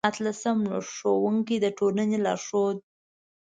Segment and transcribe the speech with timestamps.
[0.09, 2.77] اتلسم لوست: ښوونکی د ټولنې لارښود